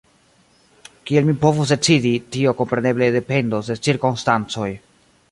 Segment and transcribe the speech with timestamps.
[1.09, 4.71] Kiel mi povus decidi, tio kompreneble dependos de cirkonstancoj.